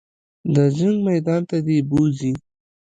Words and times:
د 0.53 0.57
جنګ 0.77 0.97
میدان 1.07 1.41
ته 1.49 1.57
دې 1.65 1.77
بوځي. 1.89 2.33